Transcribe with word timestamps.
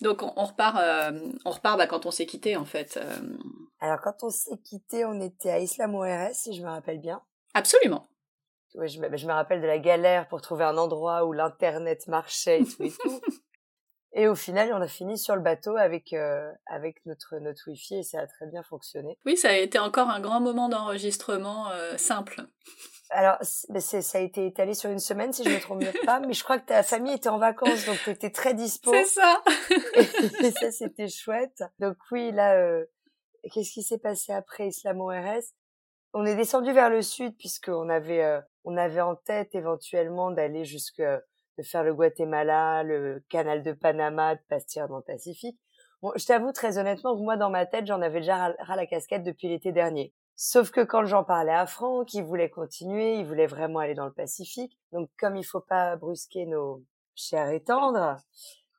Donc 0.00 0.22
on, 0.22 0.44
repart, 0.44 0.76
on 1.44 1.50
repart 1.50 1.78
bah, 1.78 1.86
quand 1.86 2.06
on 2.06 2.10
s'est 2.10 2.26
quitté 2.26 2.56
en 2.56 2.64
fait. 2.64 2.98
Alors 3.80 4.00
quand 4.02 4.22
on 4.22 4.30
s'est 4.30 4.58
quitté, 4.64 5.04
on 5.04 5.20
était 5.20 5.50
à 5.50 5.58
Islam 5.58 5.94
ORS 5.94 6.32
si 6.32 6.54
je 6.54 6.62
me 6.62 6.68
rappelle 6.68 7.00
bien. 7.00 7.22
Absolument. 7.54 8.08
Ouais, 8.74 8.88
je, 8.88 9.00
me, 9.00 9.16
je 9.16 9.26
me 9.26 9.32
rappelle 9.32 9.60
de 9.60 9.66
la 9.66 9.78
galère 9.78 10.26
pour 10.26 10.40
trouver 10.40 10.64
un 10.64 10.76
endroit 10.76 11.24
où 11.24 11.32
l'internet 11.32 12.08
marchait 12.08 12.62
et 12.62 12.64
tout 12.64 12.82
et 12.82 12.90
tout. 12.90 13.20
Et 14.16 14.28
au 14.28 14.36
final, 14.36 14.72
on 14.72 14.80
a 14.80 14.86
fini 14.86 15.18
sur 15.18 15.34
le 15.34 15.42
bateau 15.42 15.76
avec 15.76 16.12
euh, 16.12 16.48
avec 16.66 17.04
notre 17.04 17.36
notre 17.40 17.68
wifi 17.68 17.96
et 17.96 18.02
ça 18.04 18.20
a 18.20 18.26
très 18.28 18.46
bien 18.46 18.62
fonctionné. 18.62 19.18
Oui, 19.26 19.36
ça 19.36 19.48
a 19.48 19.56
été 19.56 19.80
encore 19.80 20.08
un 20.08 20.20
grand 20.20 20.40
moment 20.40 20.68
d'enregistrement 20.68 21.68
euh, 21.70 21.96
simple. 21.96 22.46
Alors, 23.10 23.36
ça 23.42 24.18
a 24.18 24.20
été 24.20 24.46
étalé 24.46 24.74
sur 24.74 24.90
une 24.90 24.98
semaine, 24.98 25.32
si 25.32 25.44
je 25.44 25.50
ne 25.50 25.54
me 25.54 25.60
trompe 25.60 25.84
pas, 26.06 26.20
mais 26.20 26.32
je 26.32 26.42
crois 26.42 26.58
que 26.58 26.66
ta 26.66 26.82
famille 26.82 27.14
était 27.14 27.28
en 27.28 27.38
vacances, 27.38 27.84
donc 27.84 27.98
tu 28.02 28.10
étais 28.10 28.30
très 28.30 28.54
dispo. 28.54 28.92
C'est 28.92 29.04
ça. 29.04 29.42
et, 30.40 30.50
ça, 30.50 30.70
c'était 30.70 31.08
chouette. 31.08 31.62
Donc 31.78 31.96
oui, 32.10 32.32
là, 32.32 32.56
euh, 32.56 32.84
qu'est-ce 33.52 33.72
qui 33.72 33.82
s'est 33.82 33.98
passé 33.98 34.32
après 34.32 34.68
Islamo 34.68 35.08
RS 35.08 35.52
On 36.14 36.24
est 36.24 36.34
descendu 36.34 36.72
vers 36.72 36.90
le 36.90 37.02
sud 37.02 37.36
puisqu'on 37.36 37.88
avait 37.88 38.24
euh, 38.24 38.40
on 38.64 38.76
avait 38.76 39.02
en 39.02 39.14
tête 39.16 39.54
éventuellement 39.54 40.30
d'aller 40.30 40.64
jusque 40.64 41.02
de 41.02 41.62
faire 41.62 41.84
le 41.84 41.94
Guatemala, 41.94 42.82
le 42.82 43.22
canal 43.28 43.62
de 43.62 43.72
Panama, 43.72 44.34
de 44.34 44.42
partir 44.48 44.88
dans 44.88 44.96
le 44.96 45.02
Pacifique. 45.02 45.58
Bon, 46.02 46.12
je 46.16 46.24
t'avoue 46.26 46.52
très 46.52 46.78
honnêtement 46.78 47.16
que 47.16 47.22
moi 47.22 47.36
dans 47.36 47.50
ma 47.50 47.66
tête, 47.66 47.86
j'en 47.86 48.02
avais 48.02 48.20
déjà 48.20 48.54
ras 48.58 48.76
la 48.76 48.86
casquette 48.86 49.22
depuis 49.22 49.48
l'été 49.48 49.72
dernier. 49.72 50.12
Sauf 50.36 50.70
que 50.70 50.80
quand 50.80 51.04
j'en 51.04 51.22
parlais 51.22 51.52
à 51.52 51.66
Franck, 51.66 52.12
il 52.14 52.24
voulait 52.24 52.50
continuer, 52.50 53.18
il 53.18 53.26
voulait 53.26 53.46
vraiment 53.46 53.78
aller 53.78 53.94
dans 53.94 54.06
le 54.06 54.12
Pacifique. 54.12 54.78
Donc 54.92 55.08
comme 55.18 55.36
il 55.36 55.44
faut 55.44 55.60
pas 55.60 55.96
brusquer 55.96 56.46
nos 56.46 56.82
chers 57.14 57.50
et 57.50 57.62
tendres, 57.62 58.16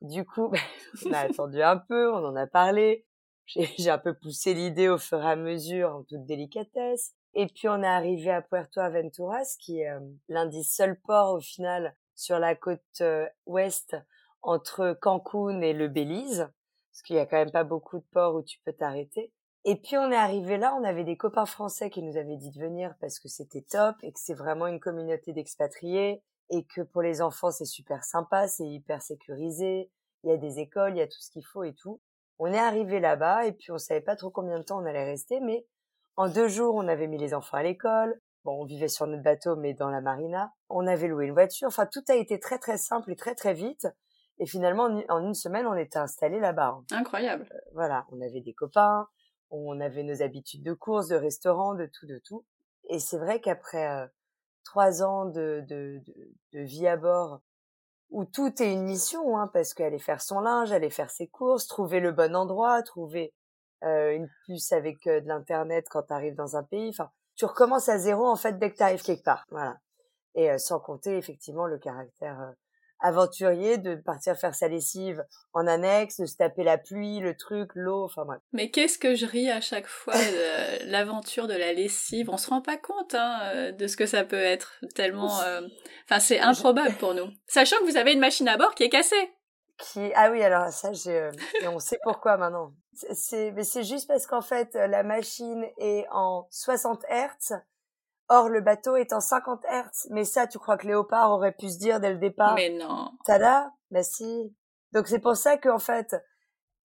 du 0.01 0.25
coup, 0.25 0.51
on 1.05 1.13
a 1.13 1.19
attendu 1.29 1.61
un 1.61 1.77
peu, 1.77 2.11
on 2.11 2.25
en 2.25 2.35
a 2.35 2.47
parlé. 2.47 3.05
J'ai 3.45 3.89
un 3.89 3.97
peu 3.97 4.13
poussé 4.13 4.53
l'idée 4.53 4.89
au 4.89 4.97
fur 4.97 5.21
et 5.21 5.31
à 5.31 5.35
mesure 5.35 5.95
en 5.95 6.03
toute 6.03 6.25
délicatesse. 6.25 7.13
Et 7.33 7.47
puis 7.47 7.67
on 7.67 7.83
est 7.83 7.87
arrivé 7.87 8.31
à 8.31 8.41
Puerto 8.41 8.79
Aventuras, 8.79 9.55
qui 9.59 9.81
est 9.81 9.89
euh, 9.89 9.99
l'un 10.29 10.45
des 10.45 10.63
seuls 10.63 10.99
ports 11.01 11.33
au 11.33 11.41
final 11.41 11.95
sur 12.15 12.39
la 12.39 12.55
côte 12.55 12.81
euh, 13.01 13.27
ouest 13.45 13.95
entre 14.41 14.97
Cancun 15.01 15.61
et 15.61 15.73
le 15.73 15.87
Belize, 15.87 16.47
parce 16.91 17.01
qu'il 17.03 17.17
y 17.17 17.19
a 17.19 17.25
quand 17.25 17.37
même 17.37 17.51
pas 17.51 17.63
beaucoup 17.63 17.97
de 17.97 18.05
ports 18.11 18.35
où 18.35 18.41
tu 18.41 18.59
peux 18.63 18.73
t'arrêter. 18.73 19.33
Et 19.67 19.75
puis 19.75 19.97
on 19.97 20.11
est 20.11 20.15
arrivé 20.15 20.57
là, 20.57 20.75
on 20.79 20.83
avait 20.83 21.03
des 21.03 21.17
copains 21.17 21.47
français 21.47 21.89
qui 21.89 22.03
nous 22.03 22.17
avaient 22.17 22.37
dit 22.37 22.51
de 22.51 22.59
venir 22.59 22.93
parce 23.01 23.19
que 23.19 23.27
c'était 23.27 23.63
top 23.63 23.95
et 24.03 24.11
que 24.11 24.19
c'est 24.19 24.35
vraiment 24.35 24.67
une 24.67 24.79
communauté 24.79 25.33
d'expatriés 25.33 26.21
et 26.51 26.65
que 26.65 26.81
pour 26.81 27.01
les 27.01 27.21
enfants 27.21 27.49
c'est 27.49 27.65
super 27.65 28.03
sympa, 28.03 28.47
c'est 28.47 28.67
hyper 28.67 29.01
sécurisé, 29.01 29.89
il 30.23 30.29
y 30.29 30.33
a 30.33 30.37
des 30.37 30.59
écoles, 30.59 30.91
il 30.93 30.99
y 30.99 31.01
a 31.01 31.07
tout 31.07 31.19
ce 31.19 31.31
qu'il 31.31 31.45
faut 31.45 31.63
et 31.63 31.73
tout. 31.73 31.99
On 32.37 32.53
est 32.53 32.59
arrivé 32.59 32.99
là-bas 32.99 33.47
et 33.47 33.53
puis 33.53 33.71
on 33.71 33.79
savait 33.79 34.01
pas 34.01 34.15
trop 34.15 34.29
combien 34.29 34.59
de 34.59 34.63
temps 34.63 34.79
on 34.79 34.85
allait 34.85 35.03
rester, 35.03 35.39
mais 35.39 35.65
en 36.15 36.29
deux 36.29 36.47
jours 36.47 36.75
on 36.75 36.87
avait 36.87 37.07
mis 37.07 37.17
les 37.17 37.33
enfants 37.33 37.57
à 37.57 37.63
l'école, 37.63 38.21
Bon, 38.45 38.61
on 38.61 38.65
vivait 38.65 38.89
sur 38.89 39.07
notre 39.07 39.23
bateau, 39.23 39.55
mais 39.55 39.73
dans 39.73 39.89
la 39.89 40.01
marina. 40.01 40.53
On 40.69 40.85
avait 40.85 41.07
loué 41.07 41.25
une 41.25 41.33
voiture. 41.33 41.67
Enfin, 41.67 41.87
tout 41.87 42.03
a 42.09 42.13
été 42.13 42.39
très 42.39 42.59
très 42.59 42.77
simple 42.77 43.11
et 43.11 43.15
très 43.15 43.33
très 43.33 43.55
vite. 43.55 43.87
Et 44.37 44.45
finalement, 44.45 44.83
en 45.09 45.23
une 45.23 45.33
semaine, 45.33 45.65
on 45.65 45.73
était 45.73 45.97
installés 45.97 46.39
là-bas. 46.39 46.77
Hein. 46.77 46.85
Incroyable. 46.91 47.47
Euh, 47.51 47.57
voilà, 47.73 48.05
on 48.11 48.21
avait 48.21 48.41
des 48.41 48.53
copains, 48.53 49.07
on 49.57 49.79
avait 49.79 50.03
nos 50.03 50.21
habitudes 50.21 50.63
de 50.63 50.73
course, 50.73 51.07
de 51.07 51.15
restaurant, 51.15 51.75
de 51.75 51.85
tout, 51.85 52.05
de 52.05 52.19
tout. 52.19 52.45
Et 52.89 52.99
c'est 52.99 53.17
vrai 53.17 53.39
qu'après 53.41 54.09
trois 54.63 55.03
ans 55.03 55.25
de, 55.25 55.63
de, 55.67 56.01
de, 56.53 56.59
vie 56.61 56.87
à 56.87 56.97
bord, 56.97 57.41
où 58.09 58.25
tout 58.25 58.61
est 58.61 58.71
une 58.71 58.83
mission, 58.83 59.37
hein, 59.37 59.49
parce 59.53 59.73
qu'aller 59.73 59.99
faire 59.99 60.21
son 60.21 60.39
linge, 60.39 60.71
aller 60.71 60.89
faire 60.89 61.09
ses 61.09 61.27
courses, 61.27 61.67
trouver 61.67 61.99
le 61.99 62.11
bon 62.11 62.35
endroit, 62.35 62.81
trouver 62.83 63.33
une 63.81 64.27
puce 64.45 64.71
avec 64.71 65.05
de 65.05 65.27
l'internet 65.27 65.85
quand 65.89 66.03
tu 66.03 66.13
arrives 66.13 66.35
dans 66.35 66.55
un 66.55 66.63
pays. 66.63 66.91
Tu 67.35 67.45
recommences 67.45 67.87
à 67.87 67.99
zéro 67.99 68.25
en 68.25 68.35
fait 68.35 68.57
dès 68.57 68.71
que 68.71 68.77
tu 68.77 68.83
arrives 68.83 69.03
quelque 69.03 69.23
part. 69.23 69.45
Voilà. 69.51 69.77
Et 70.33 70.57
sans 70.57 70.79
compter 70.79 71.17
effectivement 71.17 71.67
le 71.67 71.77
caractère 71.77 72.55
aventurier 73.05 73.77
de 73.77 73.95
partir 73.95 74.35
faire 74.35 74.55
sa 74.55 74.67
lessive 74.67 75.23
en 75.53 75.67
annexe, 75.67 76.19
de 76.19 76.25
se 76.25 76.35
taper 76.35 76.63
la 76.63 76.77
pluie, 76.77 77.19
le 77.19 77.35
truc, 77.37 77.71
l'eau, 77.75 78.03
enfin 78.03 78.25
bref. 78.25 78.39
Mais 78.51 78.71
qu'est-ce 78.71 78.97
que 78.97 79.15
je 79.15 79.25
ris 79.25 79.49
à 79.49 79.61
chaque 79.61 79.87
fois 79.87 80.15
de 80.15 80.85
l'aventure 80.91 81.47
de 81.47 81.53
la 81.53 81.71
lessive. 81.71 82.29
On 82.29 82.37
se 82.37 82.49
rend 82.49 82.61
pas 82.61 82.77
compte 82.77 83.13
hein, 83.13 83.39
euh, 83.43 83.71
de 83.71 83.87
ce 83.87 83.95
que 83.95 84.05
ça 84.05 84.23
peut 84.23 84.35
être 84.35 84.79
tellement. 84.95 85.39
Enfin, 86.05 86.19
c'est 86.19 86.39
improbable 86.39 86.95
pour 86.95 87.13
nous. 87.13 87.29
Sachant 87.47 87.77
que 87.77 87.85
vous 87.85 87.97
avez 87.97 88.13
une 88.13 88.19
machine 88.19 88.47
à 88.47 88.57
bord 88.57 88.73
qui 88.75 88.83
est 88.83 88.89
cassée. 88.89 89.31
Qui 89.77 90.11
ah 90.15 90.31
oui 90.31 90.41
alors 90.41 90.69
ça 90.69 90.93
j'ai 90.93 91.29
et 91.61 91.67
on 91.67 91.79
sait 91.79 91.99
pourquoi 92.03 92.37
maintenant. 92.37 92.71
C'est 92.93 93.51
mais 93.51 93.65
c'est 93.65 93.83
juste 93.83 94.07
parce 94.07 94.25
qu'en 94.25 94.41
fait 94.41 94.73
la 94.73 95.03
machine 95.03 95.65
est 95.77 96.05
en 96.11 96.47
60 96.49 97.03
Hz. 97.09 97.55
Or, 98.27 98.49
le 98.49 98.61
bateau 98.61 98.95
est 98.95 99.13
en 99.13 99.19
50 99.19 99.63
Hz. 99.65 100.07
Mais 100.09 100.23
ça, 100.23 100.47
tu 100.47 100.57
crois 100.57 100.77
que 100.77 100.87
Léopard 100.87 101.31
aurait 101.31 101.51
pu 101.51 101.69
se 101.69 101.77
dire 101.77 101.99
dès 101.99 102.11
le 102.11 102.17
départ? 102.17 102.55
Mais 102.55 102.69
non. 102.69 103.11
Tada? 103.25 103.71
Bah 103.91 104.03
si. 104.03 104.55
Donc 104.91 105.07
c'est 105.07 105.19
pour 105.19 105.35
ça 105.35 105.57
qu'en 105.57 105.79
fait, 105.79 106.15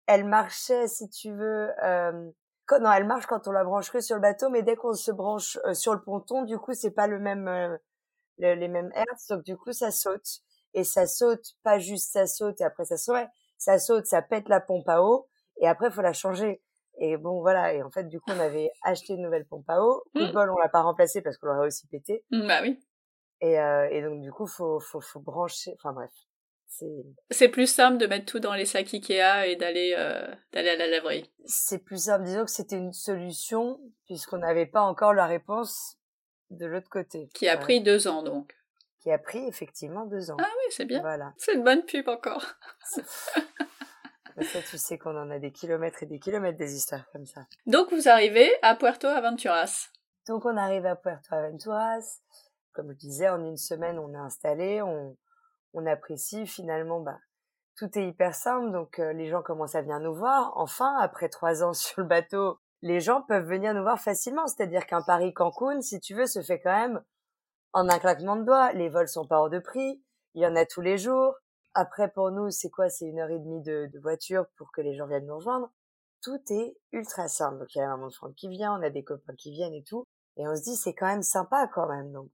elle 0.06 0.24
marchait, 0.24 0.88
si 0.88 1.08
tu 1.08 1.32
veux. 1.32 1.70
Euh, 1.82 2.30
quand, 2.66 2.80
non, 2.80 2.92
elle 2.92 3.06
marche 3.06 3.26
quand 3.26 3.48
on 3.48 3.52
la 3.52 3.64
branche 3.64 3.90
que 3.90 4.00
sur 4.00 4.16
le 4.16 4.22
bateau, 4.22 4.50
mais 4.50 4.62
dès 4.62 4.76
qu'on 4.76 4.92
se 4.92 5.10
branche 5.10 5.58
sur 5.72 5.94
le 5.94 6.02
ponton, 6.02 6.42
du 6.42 6.58
coup, 6.58 6.74
c'est 6.74 6.90
pas 6.90 7.06
le 7.06 7.18
même 7.18 7.78
les 8.40 8.68
mêmes 8.68 8.90
hertz. 8.94 9.28
Donc 9.28 9.42
du 9.42 9.56
coup, 9.56 9.72
ça 9.72 9.90
saute 9.90 10.40
et 10.74 10.84
ça 10.84 11.06
saute, 11.06 11.54
pas 11.62 11.78
juste 11.78 12.12
ça 12.12 12.26
saute 12.26 12.60
et 12.60 12.64
après 12.64 12.84
ça 12.84 12.96
saute, 12.96 13.28
ça 13.58 13.78
saute, 13.78 14.06
ça 14.06 14.22
pète 14.22 14.48
la 14.48 14.60
pompe 14.60 14.88
à 14.88 15.02
eau 15.02 15.28
et 15.60 15.68
après 15.68 15.88
il 15.88 15.92
faut 15.92 16.02
la 16.02 16.12
changer. 16.12 16.62
Et 17.02 17.16
bon 17.16 17.40
voilà, 17.40 17.72
et 17.72 17.82
en 17.82 17.90
fait 17.90 18.04
du 18.04 18.20
coup 18.20 18.30
on 18.30 18.38
avait 18.38 18.70
acheté 18.82 19.14
une 19.14 19.22
nouvelle 19.22 19.46
pompe 19.46 19.68
à 19.68 19.82
eau, 19.82 20.04
coup 20.14 20.20
de 20.20 20.28
mmh. 20.28 20.32
bol 20.32 20.50
on 20.50 20.58
l'a 20.58 20.68
pas 20.68 20.82
remplacée 20.82 21.22
parce 21.22 21.38
qu'on 21.38 21.46
l'aurait 21.46 21.66
aussi 21.66 21.86
pété. 21.88 22.24
Mmh, 22.30 22.46
bah 22.46 22.60
oui. 22.62 22.78
Et, 23.40 23.58
euh, 23.58 23.88
et 23.90 24.02
donc 24.02 24.20
du 24.20 24.30
coup 24.30 24.46
faut 24.46 24.78
faut 24.80 25.00
faut 25.00 25.20
brancher, 25.20 25.72
enfin 25.78 25.92
bref. 25.92 26.12
C'est 27.30 27.48
plus 27.48 27.66
simple 27.66 27.98
de 27.98 28.06
mettre 28.06 28.26
tout 28.26 28.38
dans 28.38 28.54
les 28.54 28.64
sacs 28.64 28.94
Ikea 28.94 29.48
et 29.48 29.56
d'aller 29.56 29.94
euh, 29.98 30.32
d'aller 30.52 30.70
à 30.70 30.76
la 30.76 30.86
laverie. 30.86 31.28
C'est 31.44 31.82
plus 31.82 32.04
simple. 32.04 32.24
Disons 32.24 32.44
que 32.44 32.50
c'était 32.50 32.76
une 32.76 32.92
solution 32.92 33.80
puisqu'on 34.06 34.38
n'avait 34.38 34.66
pas 34.66 34.82
encore 34.82 35.12
la 35.12 35.26
réponse 35.26 35.98
de 36.50 36.66
l'autre 36.66 36.88
côté. 36.88 37.28
Qui 37.34 37.48
a 37.48 37.56
pris 37.56 37.82
deux 37.82 38.06
ans 38.06 38.22
donc 38.22 38.54
qui 39.00 39.10
a 39.10 39.18
pris 39.18 39.46
effectivement 39.46 40.04
deux 40.04 40.30
ans. 40.30 40.36
Ah 40.38 40.44
oui, 40.46 40.72
c'est 40.72 40.84
bien. 40.84 41.00
Voilà. 41.00 41.32
C'est 41.38 41.54
une 41.54 41.64
bonne 41.64 41.84
pub 41.84 42.06
encore. 42.08 42.44
ça, 44.44 44.60
tu 44.62 44.78
sais 44.78 44.98
qu'on 44.98 45.16
en 45.16 45.30
a 45.30 45.38
des 45.38 45.52
kilomètres 45.52 46.02
et 46.02 46.06
des 46.06 46.18
kilomètres 46.18 46.58
des 46.58 46.74
histoires 46.74 47.08
comme 47.12 47.26
ça. 47.26 47.42
Donc 47.66 47.92
vous 47.92 48.08
arrivez 48.08 48.50
à 48.62 48.74
Puerto 48.74 49.06
Aventuras. 49.06 49.88
Donc 50.28 50.44
on 50.44 50.56
arrive 50.56 50.86
à 50.86 50.96
Puerto 50.96 51.34
Aventuras. 51.34 52.20
Comme 52.72 52.92
je 52.92 52.98
disais, 52.98 53.28
en 53.28 53.44
une 53.44 53.56
semaine, 53.56 53.98
on 53.98 54.12
est 54.12 54.18
installé, 54.18 54.80
on, 54.82 55.16
on 55.74 55.86
apprécie 55.86 56.46
finalement. 56.46 57.00
Bah, 57.00 57.18
tout 57.76 57.98
est 57.98 58.06
hyper 58.06 58.34
simple, 58.34 58.72
donc 58.72 58.98
euh, 58.98 59.12
les 59.12 59.28
gens 59.28 59.42
commencent 59.42 59.74
à 59.74 59.82
venir 59.82 60.00
nous 60.00 60.14
voir. 60.14 60.52
Enfin, 60.56 60.96
après 61.00 61.28
trois 61.28 61.62
ans 61.62 61.72
sur 61.74 62.00
le 62.00 62.06
bateau, 62.06 62.58
les 62.82 63.00
gens 63.00 63.22
peuvent 63.22 63.46
venir 63.46 63.74
nous 63.74 63.82
voir 63.82 64.00
facilement. 64.00 64.46
C'est-à-dire 64.46 64.86
qu'un 64.86 65.02
Paris-Cancun, 65.02 65.80
si 65.80 66.00
tu 66.00 66.14
veux, 66.14 66.26
se 66.26 66.42
fait 66.42 66.60
quand 66.60 66.78
même 66.78 67.02
en 67.72 67.88
un 67.88 67.98
claquement 67.98 68.36
de 68.36 68.44
doigts. 68.44 68.72
Les 68.72 68.88
vols 68.88 69.08
sont 69.08 69.26
pas 69.26 69.38
hors 69.38 69.50
de 69.50 69.58
prix. 69.58 70.02
Il 70.34 70.42
y 70.42 70.46
en 70.46 70.56
a 70.56 70.64
tous 70.64 70.80
les 70.80 70.98
jours. 70.98 71.34
Après, 71.75 72.10
pour 72.10 72.31
nous, 72.31 72.50
c'est 72.50 72.70
quoi? 72.70 72.88
C'est 72.88 73.06
une 73.06 73.20
heure 73.20 73.31
et 73.31 73.38
demie 73.38 73.62
de, 73.62 73.91
voiture 74.00 74.47
pour 74.56 74.72
que 74.72 74.81
les 74.81 74.94
gens 74.94 75.06
viennent 75.06 75.26
nous 75.26 75.36
rejoindre. 75.36 75.70
Tout 76.22 76.41
est 76.50 76.76
ultra 76.92 77.28
simple. 77.28 77.58
Donc, 77.58 77.75
il 77.75 77.78
y 77.78 77.81
a 77.81 77.84
la 77.84 77.97
maman 77.97 78.08
de 78.08 78.12
Franck 78.12 78.34
qui 78.34 78.48
vient, 78.48 78.78
on 78.78 78.82
a 78.82 78.91
des 78.91 79.04
copains 79.04 79.34
qui 79.36 79.53
viennent 79.53 79.75
et 79.75 79.84
tout. 79.84 80.04
Et 80.36 80.47
on 80.47 80.56
se 80.56 80.62
dit, 80.62 80.76
c'est 80.76 80.94
quand 80.94 81.06
même 81.06 81.22
sympa 81.22 81.69
quand 81.72 81.88
même. 81.88 82.12
Donc, 82.12 82.28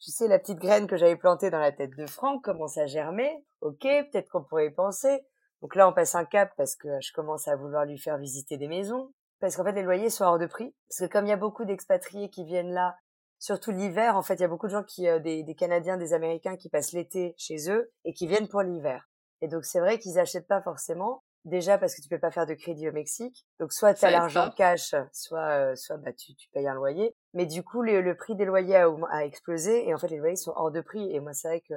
tu 0.00 0.12
sais, 0.12 0.28
la 0.28 0.38
petite 0.38 0.58
graine 0.58 0.86
que 0.86 0.96
j'avais 0.96 1.16
plantée 1.16 1.50
dans 1.50 1.58
la 1.58 1.72
tête 1.72 1.96
de 1.96 2.06
Franck 2.06 2.44
commence 2.44 2.78
à 2.78 2.86
germer. 2.86 3.44
Ok, 3.60 3.82
peut-être 3.82 4.28
qu'on 4.28 4.44
pourrait 4.44 4.66
y 4.66 4.70
penser. 4.70 5.26
Donc 5.60 5.74
là, 5.74 5.88
on 5.88 5.92
passe 5.92 6.14
un 6.14 6.24
cap 6.24 6.52
parce 6.56 6.76
que 6.76 6.88
je 7.00 7.12
commence 7.12 7.48
à 7.48 7.56
vouloir 7.56 7.84
lui 7.84 7.98
faire 7.98 8.18
visiter 8.18 8.56
des 8.58 8.68
maisons. 8.68 9.12
Parce 9.40 9.56
qu'en 9.56 9.64
fait, 9.64 9.72
les 9.72 9.82
loyers 9.82 10.10
sont 10.10 10.24
hors 10.24 10.38
de 10.38 10.46
prix. 10.46 10.74
Parce 10.88 11.00
que 11.00 11.12
comme 11.12 11.26
il 11.26 11.30
y 11.30 11.32
a 11.32 11.36
beaucoup 11.36 11.64
d'expatriés 11.64 12.30
qui 12.30 12.44
viennent 12.44 12.72
là 12.72 12.96
surtout 13.38 13.70
l'hiver. 13.70 14.16
En 14.16 14.22
fait, 14.22 14.34
il 14.34 14.40
y 14.40 14.44
a 14.44 14.48
beaucoup 14.48 14.66
de 14.66 14.72
gens 14.72 14.84
qui, 14.84 15.08
euh, 15.08 15.18
des, 15.18 15.42
des, 15.42 15.54
Canadiens, 15.54 15.96
des 15.96 16.12
Américains 16.12 16.56
qui 16.56 16.68
passent 16.68 16.92
l'été 16.92 17.34
chez 17.36 17.70
eux 17.70 17.90
et 18.04 18.12
qui 18.12 18.26
viennent 18.26 18.48
pour 18.48 18.62
l'hiver. 18.62 19.08
Et 19.40 19.48
donc, 19.48 19.64
c'est 19.64 19.80
vrai 19.80 19.98
qu'ils 19.98 20.18
achètent 20.18 20.48
pas 20.48 20.62
forcément. 20.62 21.22
Déjà 21.44 21.78
parce 21.78 21.94
que 21.94 22.02
tu 22.02 22.08
peux 22.08 22.18
pas 22.18 22.32
faire 22.32 22.46
de 22.46 22.54
crédit 22.54 22.88
au 22.88 22.92
Mexique. 22.92 23.46
Donc, 23.60 23.72
soit 23.72 23.94
tu 23.94 24.04
as 24.04 24.10
l'argent 24.10 24.50
cash, 24.50 24.94
soit, 25.12 25.48
euh, 25.50 25.76
soit 25.76 25.96
bah, 25.96 26.12
tu, 26.12 26.34
tu 26.34 26.50
payes 26.50 26.66
un 26.66 26.74
loyer. 26.74 27.14
Mais 27.32 27.46
du 27.46 27.62
coup, 27.62 27.80
le, 27.80 28.02
le 28.02 28.16
prix 28.16 28.34
des 28.34 28.44
loyers 28.44 28.76
a, 28.76 28.88
a, 29.10 29.24
explosé 29.24 29.88
et 29.88 29.94
en 29.94 29.98
fait, 29.98 30.08
les 30.08 30.18
loyers 30.18 30.36
sont 30.36 30.52
hors 30.56 30.72
de 30.72 30.80
prix. 30.80 31.10
Et 31.14 31.20
moi, 31.20 31.32
c'est 31.32 31.48
vrai 31.48 31.60
que 31.60 31.74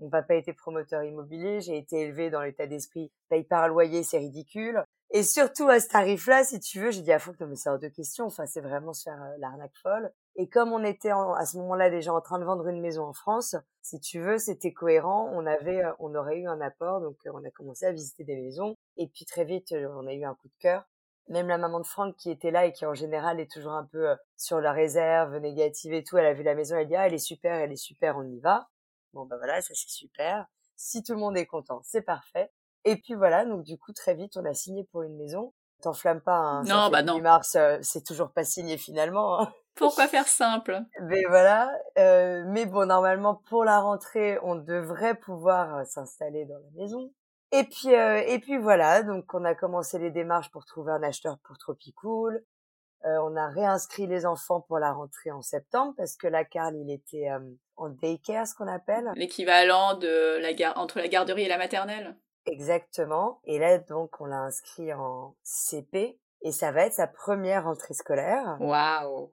Mon 0.00 0.10
papa 0.10 0.36
était 0.36 0.52
promoteur 0.52 1.02
immobilier, 1.02 1.60
j'ai 1.60 1.76
été 1.76 2.02
élevée 2.02 2.30
dans 2.30 2.42
l'état 2.42 2.66
d'esprit 2.66 3.10
paye 3.28 3.44
par 3.44 3.68
loyer, 3.68 4.04
c'est 4.04 4.18
ridicule. 4.18 4.84
Et 5.10 5.22
surtout 5.22 5.68
à 5.68 5.80
ce 5.80 5.88
tarif-là, 5.88 6.44
si 6.44 6.60
tu 6.60 6.80
veux, 6.80 6.90
j'ai 6.90 7.00
dit 7.00 7.12
à 7.12 7.18
Fouque, 7.18 7.40
non 7.40 7.46
mais 7.46 7.56
c'est 7.56 7.70
hors 7.70 7.78
de 7.78 7.88
question, 7.88 8.26
enfin 8.26 8.44
c'est 8.44 8.60
vraiment 8.60 8.92
se 8.92 9.04
faire 9.04 9.22
euh, 9.22 9.36
l'arnaque 9.38 9.74
folle. 9.82 10.12
Et 10.36 10.48
comme 10.48 10.70
on 10.70 10.84
était 10.84 11.10
à 11.10 11.46
ce 11.46 11.56
moment-là 11.56 11.88
déjà 11.88 12.12
en 12.12 12.20
train 12.20 12.38
de 12.38 12.44
vendre 12.44 12.68
une 12.68 12.80
maison 12.80 13.04
en 13.04 13.14
France, 13.14 13.56
si 13.80 13.98
tu 14.00 14.20
veux, 14.20 14.36
c'était 14.36 14.72
cohérent, 14.72 15.30
on 15.32 15.46
avait, 15.46 15.82
euh, 15.82 15.92
on 15.98 16.14
aurait 16.14 16.38
eu 16.38 16.46
un 16.46 16.60
apport, 16.60 17.00
donc 17.00 17.16
euh, 17.26 17.30
on 17.34 17.42
a 17.42 17.50
commencé 17.50 17.86
à 17.86 17.92
visiter 17.92 18.22
des 18.24 18.36
maisons. 18.36 18.74
Et 18.98 19.08
puis 19.08 19.24
très 19.24 19.44
vite, 19.44 19.72
on 19.72 20.06
a 20.06 20.12
eu 20.12 20.24
un 20.24 20.34
coup 20.34 20.48
de 20.48 20.58
cœur. 20.60 20.84
Même 21.28 21.48
la 21.48 21.58
maman 21.58 21.80
de 21.80 21.86
Franck 21.86 22.16
qui 22.16 22.30
était 22.30 22.50
là 22.50 22.66
et 22.66 22.72
qui 22.72 22.86
en 22.86 22.94
général 22.94 23.40
est 23.40 23.50
toujours 23.50 23.72
un 23.72 23.84
peu 23.84 24.14
sur 24.36 24.60
la 24.60 24.72
réserve 24.72 25.36
négative 25.38 25.92
et 25.92 26.04
tout, 26.04 26.18
elle 26.18 26.26
a 26.26 26.34
vu 26.34 26.42
la 26.42 26.54
maison, 26.54 26.76
elle 26.76 26.88
dit 26.88 26.96
ah 26.96 27.06
elle 27.06 27.14
est 27.14 27.18
super, 27.18 27.54
elle 27.54 27.72
est 27.72 27.76
super, 27.76 28.16
on 28.18 28.24
y 28.24 28.40
va. 28.40 28.68
Bon 29.12 29.26
bah 29.26 29.36
voilà, 29.36 29.60
ça 29.62 29.74
c'est 29.74 29.90
super. 29.90 30.46
Si 30.76 31.02
tout 31.02 31.12
le 31.12 31.18
monde 31.18 31.36
est 31.36 31.46
content, 31.46 31.80
c'est 31.84 32.02
parfait. 32.02 32.50
Et 32.84 32.96
puis 32.96 33.14
voilà, 33.14 33.44
donc 33.44 33.64
du 33.64 33.78
coup 33.78 33.92
très 33.92 34.14
vite 34.14 34.36
on 34.36 34.44
a 34.44 34.54
signé 34.54 34.84
pour 34.84 35.02
une 35.02 35.16
maison. 35.16 35.52
T'enflamme 35.82 36.20
pas, 36.20 36.38
hein, 36.38 36.62
non, 36.64 36.90
bah 36.90 37.02
non. 37.02 37.20
mars, 37.20 37.54
euh, 37.54 37.78
c'est 37.82 38.04
toujours 38.04 38.32
pas 38.32 38.44
signé 38.44 38.76
finalement. 38.78 39.40
Hein. 39.40 39.52
Pourquoi 39.76 40.08
faire 40.08 40.26
simple? 40.26 40.80
Mais 41.02 41.22
voilà, 41.28 41.70
euh, 41.98 42.42
mais 42.48 42.66
bon 42.66 42.86
normalement 42.86 43.36
pour 43.48 43.64
la 43.64 43.80
rentrée 43.80 44.38
on 44.42 44.56
devrait 44.56 45.14
pouvoir 45.14 45.76
euh, 45.76 45.84
s'installer 45.84 46.46
dans 46.46 46.58
la 46.58 46.70
maison. 46.74 47.12
Et 47.52 47.64
puis 47.64 47.94
euh, 47.94 48.22
et 48.26 48.40
puis 48.40 48.58
voilà, 48.58 49.02
donc 49.02 49.32
on 49.34 49.44
a 49.44 49.54
commencé 49.54 49.98
les 49.98 50.10
démarches 50.10 50.50
pour 50.50 50.64
trouver 50.64 50.92
un 50.92 51.02
acheteur 51.02 51.38
pour 51.44 51.58
Tropicool. 51.58 52.44
Euh, 53.04 53.16
on 53.22 53.36
a 53.36 53.48
réinscrit 53.48 54.06
les 54.06 54.26
enfants 54.26 54.60
pour 54.60 54.78
la 54.78 54.92
rentrée 54.92 55.30
en 55.30 55.42
septembre 55.42 55.94
parce 55.96 56.16
que 56.16 56.26
la 56.26 56.44
Carl, 56.44 56.74
il 56.76 56.90
était 56.90 57.30
euh, 57.30 57.38
en 57.76 57.90
daycare, 57.90 58.46
ce 58.46 58.54
qu'on 58.54 58.66
appelle. 58.66 59.10
L'équivalent 59.14 59.94
de 59.94 60.38
la 60.40 60.52
gare 60.52 60.76
entre 60.78 60.98
la 60.98 61.08
garderie 61.08 61.44
et 61.44 61.48
la 61.48 61.58
maternelle. 61.58 62.16
Exactement. 62.46 63.40
Et 63.44 63.58
là, 63.58 63.78
donc, 63.78 64.20
on 64.20 64.24
l'a 64.24 64.40
inscrit 64.40 64.92
en 64.92 65.36
CP 65.42 66.18
et 66.42 66.52
ça 66.52 66.72
va 66.72 66.86
être 66.86 66.94
sa 66.94 67.06
première 67.06 67.64
rentrée 67.64 67.94
scolaire. 67.94 68.56
Waouh 68.60 69.30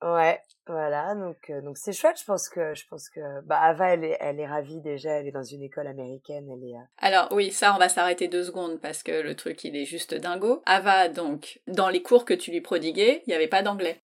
Ouais, 0.00 0.40
voilà, 0.68 1.14
donc 1.16 1.50
euh, 1.50 1.60
donc 1.60 1.76
c'est 1.76 1.92
chouette. 1.92 2.20
Je 2.20 2.24
pense 2.24 2.48
que 2.48 2.72
je 2.74 2.86
pense 2.86 3.08
que 3.08 3.40
bah 3.42 3.60
Ava 3.60 3.94
elle 3.94 4.04
est 4.04 4.16
elle 4.20 4.38
est 4.38 4.46
ravie 4.46 4.80
déjà. 4.80 5.10
Elle 5.10 5.26
est 5.26 5.32
dans 5.32 5.42
une 5.42 5.62
école 5.62 5.88
américaine. 5.88 6.48
Elle 6.48 6.70
est. 6.70 6.76
Euh 6.76 6.84
Alors 6.98 7.28
oui, 7.32 7.50
ça 7.50 7.74
on 7.74 7.78
va 7.78 7.88
s'arrêter 7.88 8.28
deux 8.28 8.44
secondes 8.44 8.80
parce 8.80 9.02
que 9.02 9.10
le 9.10 9.34
truc 9.34 9.64
il 9.64 9.74
est 9.76 9.86
juste 9.86 10.14
dingo. 10.14 10.62
Ava 10.66 11.08
donc 11.08 11.60
dans 11.66 11.88
les 11.88 12.02
cours 12.02 12.24
que 12.24 12.34
tu 12.34 12.52
lui 12.52 12.60
prodiguais, 12.60 13.22
il 13.26 13.30
n'y 13.30 13.34
avait 13.34 13.48
pas 13.48 13.62
d'anglais. 13.62 14.02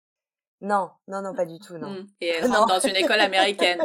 Non, 0.62 0.90
non, 1.08 1.22
non, 1.22 1.34
pas 1.34 1.44
du 1.44 1.58
tout, 1.58 1.76
non. 1.76 1.90
Mmh. 1.90 2.06
Et 2.20 2.28
elle 2.28 2.46
rentre 2.50 2.66
dans 2.66 2.80
une 2.80 2.96
école 2.96 3.20
américaine. 3.20 3.84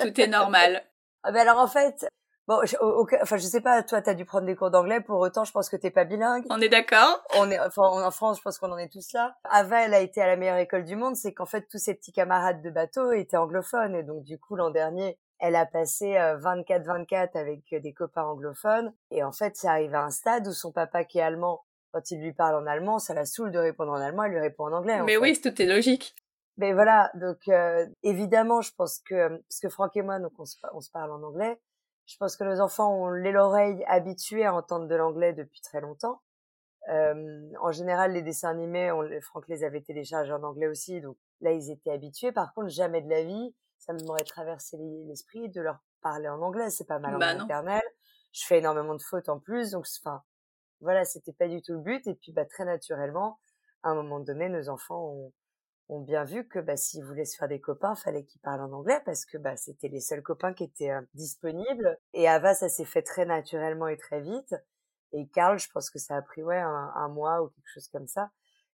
tout 0.00 0.20
est 0.20 0.26
normal. 0.26 0.82
Ah 1.22 1.30
ben 1.30 1.40
alors 1.40 1.58
en 1.58 1.68
fait, 1.68 2.06
Bon, 2.46 2.60
je, 2.64 2.76
enfin, 3.22 3.38
je 3.38 3.46
sais 3.46 3.62
pas, 3.62 3.82
toi, 3.82 4.02
t'as 4.02 4.12
dû 4.12 4.26
prendre 4.26 4.44
des 4.44 4.54
cours 4.54 4.70
d'anglais, 4.70 5.00
pour 5.00 5.18
autant, 5.18 5.44
je 5.44 5.52
pense 5.52 5.70
que 5.70 5.76
t'es 5.76 5.90
pas 5.90 6.04
bilingue. 6.04 6.44
On 6.50 6.60
est 6.60 6.68
d'accord. 6.68 7.22
On 7.36 7.50
est, 7.50 7.58
enfin, 7.58 7.82
en 7.82 8.10
France, 8.10 8.36
je 8.36 8.42
pense 8.42 8.58
qu'on 8.58 8.70
en 8.70 8.76
est 8.76 8.92
tous 8.92 9.12
là. 9.14 9.34
Ava, 9.44 9.86
elle 9.86 9.94
a 9.94 10.00
été 10.00 10.20
à 10.20 10.26
la 10.26 10.36
meilleure 10.36 10.58
école 10.58 10.84
du 10.84 10.94
monde, 10.94 11.16
c'est 11.16 11.32
qu'en 11.32 11.46
fait, 11.46 11.66
tous 11.70 11.78
ses 11.78 11.94
petits 11.94 12.12
camarades 12.12 12.60
de 12.60 12.68
bateau 12.68 13.12
étaient 13.12 13.38
anglophones, 13.38 13.94
et 13.94 14.02
donc, 14.02 14.24
du 14.24 14.38
coup, 14.38 14.56
l'an 14.56 14.70
dernier, 14.70 15.18
elle 15.38 15.56
a 15.56 15.64
passé 15.64 16.12
24-24 16.12 17.14
euh, 17.36 17.40
avec 17.40 17.62
des 17.70 17.92
copains 17.94 18.24
anglophones, 18.24 18.92
et 19.10 19.24
en 19.24 19.32
fait, 19.32 19.56
c'est 19.56 19.68
arrivé 19.68 19.94
à 19.94 20.02
un 20.02 20.10
stade 20.10 20.46
où 20.46 20.52
son 20.52 20.70
papa, 20.70 21.04
qui 21.04 21.18
est 21.18 21.22
allemand, 21.22 21.64
quand 21.92 22.10
il 22.10 22.20
lui 22.20 22.34
parle 22.34 22.56
en 22.62 22.66
allemand, 22.66 22.98
ça 22.98 23.14
la 23.14 23.24
saoule 23.24 23.52
de 23.52 23.58
répondre 23.58 23.92
en 23.92 24.00
allemand, 24.00 24.24
elle 24.24 24.32
lui 24.32 24.40
répond 24.40 24.64
en 24.64 24.72
anglais. 24.72 25.00
Mais 25.02 25.16
oui, 25.16 25.40
tout 25.40 25.62
est 25.62 25.66
logique. 25.66 26.14
Mais 26.56 26.72
voilà, 26.72 27.10
donc 27.14 27.48
euh, 27.48 27.86
évidemment, 28.02 28.60
je 28.60 28.70
pense 28.76 29.00
que 29.08 29.28
parce 29.28 29.60
que 29.60 29.68
Franck 29.68 29.96
et 29.96 30.02
moi, 30.02 30.20
donc 30.20 30.32
on 30.38 30.44
se, 30.44 30.56
on 30.72 30.80
se 30.80 30.90
parle 30.90 31.10
en 31.10 31.22
anglais, 31.22 31.58
je 32.06 32.16
pense 32.18 32.36
que 32.36 32.44
nos 32.44 32.60
enfants 32.60 32.94
ont 32.94 33.08
l'oreille 33.08 33.84
habituée 33.86 34.44
à 34.44 34.54
entendre 34.54 34.86
de 34.86 34.94
l'anglais 34.94 35.32
depuis 35.32 35.60
très 35.60 35.80
longtemps. 35.80 36.20
Euh, 36.90 37.50
en 37.60 37.72
général, 37.72 38.12
les 38.12 38.22
dessins 38.22 38.50
animés, 38.50 38.92
on, 38.92 39.08
Franck 39.22 39.48
les 39.48 39.64
avait 39.64 39.80
téléchargés 39.80 40.32
en 40.32 40.42
anglais 40.42 40.66
aussi, 40.66 41.00
donc 41.00 41.16
là, 41.40 41.52
ils 41.52 41.70
étaient 41.70 41.90
habitués. 41.90 42.32
Par 42.32 42.52
contre, 42.52 42.68
jamais 42.68 43.00
de 43.00 43.08
la 43.08 43.24
vie, 43.24 43.54
ça 43.78 43.94
m'aurait 43.94 44.24
traversé 44.24 44.76
l'esprit 45.06 45.48
de 45.48 45.60
leur 45.62 45.78
parler 46.02 46.28
en 46.28 46.42
anglais. 46.42 46.70
C'est 46.70 46.86
pas 46.86 46.98
mal 46.98 47.16
en 47.16 47.18
bah 47.18 47.34
maternelle. 47.34 47.82
Je 48.32 48.44
fais 48.44 48.58
énormément 48.58 48.94
de 48.94 49.02
fautes 49.02 49.28
en 49.28 49.38
plus, 49.38 49.70
donc 49.70 49.86
enfin, 50.00 50.22
voilà, 50.80 51.04
c'était 51.04 51.32
pas 51.32 51.48
du 51.48 51.62
tout 51.62 51.72
le 51.72 51.78
but. 51.78 52.06
Et 52.06 52.14
puis, 52.14 52.32
bah, 52.32 52.44
très 52.44 52.64
naturellement, 52.64 53.38
à 53.82 53.90
un 53.90 53.94
moment 53.94 54.20
donné, 54.20 54.48
nos 54.48 54.68
enfants 54.68 55.08
ont, 55.08 55.32
ont 55.88 56.00
bien 56.00 56.24
vu 56.24 56.46
que 56.48 56.58
bah, 56.58 56.76
s'ils 56.76 57.04
voulaient 57.04 57.24
se 57.24 57.36
faire 57.36 57.48
des 57.48 57.60
copains, 57.60 57.94
fallait 57.94 58.24
qu'ils 58.24 58.40
parlent 58.40 58.62
en 58.62 58.72
anglais 58.72 59.00
parce 59.04 59.24
que 59.24 59.36
bah, 59.36 59.56
c'était 59.56 59.88
les 59.88 60.00
seuls 60.00 60.22
copains 60.22 60.54
qui 60.54 60.64
étaient 60.64 60.90
euh, 60.90 61.02
disponibles. 61.14 61.98
Et 62.12 62.28
Ava, 62.28 62.54
ça 62.54 62.68
s'est 62.68 62.84
fait 62.84 63.02
très 63.02 63.26
naturellement 63.26 63.88
et 63.88 63.96
très 63.96 64.20
vite. 64.20 64.54
Et 65.12 65.28
Karl, 65.28 65.58
je 65.58 65.68
pense 65.70 65.90
que 65.90 65.98
ça 65.98 66.16
a 66.16 66.22
pris 66.22 66.42
ouais 66.42 66.58
un, 66.58 67.08
mois 67.08 67.42
ou 67.42 67.48
quelque 67.48 67.72
chose 67.72 67.88
comme 67.88 68.06
ça. 68.06 68.30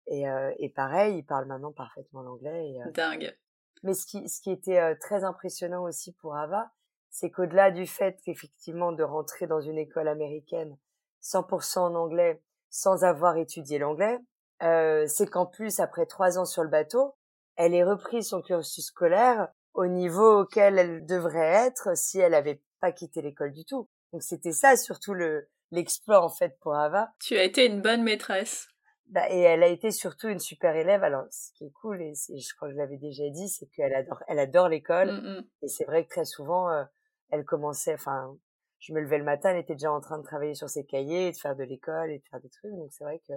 Et, 0.07 0.29
euh, 0.29 0.53
et 0.59 0.69
pareil, 0.69 1.19
il 1.19 1.25
parle 1.25 1.47
maintenant 1.47 1.73
parfaitement 1.73 2.23
l'anglais. 2.23 2.79
Euh, 2.87 2.91
Dingue. 2.93 3.37
Mais 3.83 3.95
ce 3.95 4.07
qui, 4.07 4.29
ce 4.29 4.41
qui 4.41 4.51
était 4.51 4.97
très 4.97 5.25
impressionnant 5.25 5.85
aussi 5.85 6.13
pour 6.15 6.37
Ava, 6.37 6.71
c'est 7.11 7.31
qu'au-delà 7.31 7.71
du 7.71 7.87
fait 7.87 8.21
qu'effectivement 8.25 8.93
de 8.93 9.03
rentrer 9.03 9.47
dans 9.47 9.61
une 9.61 9.79
école 9.79 10.09
américaine 10.09 10.77
100% 11.23 11.79
en 11.79 11.95
anglais 11.95 12.43
sans 12.71 13.05
avoir 13.05 13.37
étudié 13.37 13.79
l'anglais, 13.79 14.19
euh, 14.63 15.07
c'est 15.07 15.27
qu'en 15.27 15.47
plus, 15.47 15.81
après 15.81 16.07
trois 16.07 16.39
ans 16.39 16.45
sur 16.45 16.63
le 16.63 16.69
bateau, 16.69 17.15
elle 17.57 17.75
ait 17.75 17.85
repris 17.85 18.23
son 18.23 18.41
cursus 18.43 18.87
scolaire 18.87 19.49
au 19.75 19.87
niveau 19.87 20.41
auquel 20.41 20.79
elle 20.79 21.07
devrait 21.07 21.67
être 21.67 21.97
si 21.97 22.19
elle 22.19 22.35
avait 22.35 22.63
pas 22.81 22.93
quitté 22.93 23.23
l'école 23.23 23.53
du 23.53 23.65
tout. 23.65 23.89
Donc 24.13 24.23
c'était 24.23 24.53
ça 24.53 24.77
surtout 24.77 25.15
le 25.15 25.49
l'exploit 25.71 26.25
en 26.25 26.31
fait 26.31 26.59
pour 26.61 26.75
Ava. 26.75 27.13
Tu 27.21 27.37
as 27.37 27.45
été 27.45 27.67
une 27.67 27.83
bonne 27.83 28.03
maîtresse. 28.03 28.69
Bah, 29.09 29.31
et 29.31 29.41
elle 29.41 29.63
a 29.63 29.69
été 29.69 29.91
surtout 29.91 30.29
une 30.29 30.39
super 30.39 30.77
élève. 30.77 31.03
Alors 31.03 31.25
ce 31.31 31.53
qui 31.53 31.65
est 31.65 31.73
cool 31.81 32.03
et 32.03 32.15
je 32.15 32.55
crois 32.57 32.69
que 32.69 32.75
je 32.75 32.79
l'avais 32.79 32.97
déjà 32.97 33.29
dit, 33.31 33.49
c'est 33.49 33.67
qu'elle 33.67 33.95
adore 33.95 34.23
elle 34.29 34.39
adore 34.39 34.69
l'école 34.69 35.13
mmh, 35.13 35.29
mmh. 35.29 35.45
et 35.63 35.69
c'est 35.69 35.85
vrai 35.85 36.05
que 36.05 36.11
très 36.11 36.25
souvent 36.25 36.71
euh, 36.71 36.85
elle 37.31 37.45
commençait 37.45 37.95
enfin 37.95 38.37
je 38.79 38.93
me 38.93 39.01
levais 39.01 39.19
le 39.19 39.25
matin, 39.25 39.51
elle 39.51 39.59
était 39.59 39.75
déjà 39.75 39.93
en 39.93 40.01
train 40.01 40.19
de 40.19 40.23
travailler 40.23 40.55
sur 40.55 40.71
ses 40.71 40.85
cahiers, 40.85 41.33
de 41.33 41.37
faire 41.37 41.57
de 41.57 41.65
l'école 41.65 42.13
et 42.13 42.19
de 42.19 42.25
faire 42.31 42.41
des 42.41 42.49
trucs. 42.49 42.73
Donc 42.73 42.93
c'est 42.93 43.05
vrai 43.05 43.21
que 43.27 43.33